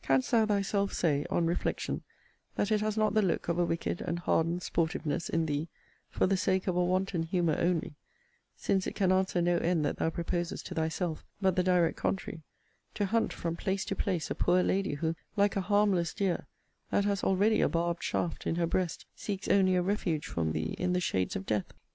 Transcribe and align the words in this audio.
Canst 0.00 0.30
thou 0.30 0.46
thyself 0.46 0.94
say, 0.94 1.26
on 1.28 1.44
reflection, 1.44 2.04
that 2.56 2.72
it 2.72 2.80
has 2.80 2.96
not 2.96 3.12
the 3.12 3.20
look 3.20 3.48
of 3.48 3.58
a 3.58 3.66
wicked 3.66 4.00
and 4.00 4.18
hardened 4.20 4.62
sportiveness, 4.62 5.28
in 5.28 5.44
thee, 5.44 5.68
for 6.08 6.26
the 6.26 6.38
sake 6.38 6.66
of 6.66 6.74
a 6.74 6.82
wanton 6.82 7.22
humour 7.24 7.56
only, 7.58 7.94
(since 8.56 8.86
it 8.86 8.94
can 8.94 9.12
answer 9.12 9.42
no 9.42 9.58
end 9.58 9.84
that 9.84 9.98
thou 9.98 10.08
proposest 10.08 10.64
to 10.66 10.74
thyself, 10.74 11.22
but 11.38 11.54
the 11.54 11.62
direct 11.62 11.98
contrary,) 11.98 12.40
to 12.94 13.04
hunt 13.04 13.30
from 13.30 13.56
place 13.56 13.84
to 13.84 13.94
place 13.94 14.30
a 14.30 14.34
poor 14.34 14.62
lady, 14.62 14.94
who, 14.94 15.14
like 15.36 15.54
a 15.54 15.60
harmless 15.60 16.14
deer, 16.14 16.46
that 16.90 17.04
has 17.04 17.22
already 17.22 17.60
a 17.60 17.68
barbed 17.68 18.02
shaft 18.02 18.46
in 18.46 18.54
her 18.56 18.66
breast, 18.66 19.04
seeks 19.14 19.48
only 19.48 19.76
a 19.76 19.82
refuge 19.82 20.24
from 20.26 20.52
thee 20.52 20.74
in 20.78 20.94
the 20.94 20.98
shades 21.00 21.36
of 21.36 21.44
death. 21.44 21.74